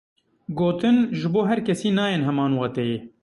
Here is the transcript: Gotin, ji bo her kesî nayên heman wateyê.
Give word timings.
Gotin, 0.61 0.97
ji 1.19 1.27
bo 1.33 1.41
her 1.49 1.59
kesî 1.67 1.89
nayên 1.99 2.23
heman 2.27 2.51
wateyê. 2.59 2.97